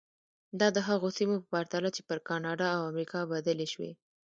[0.59, 3.91] دا د هغو سیمو په پرتله چې پر کاناډا او امریکا بدلې شوې.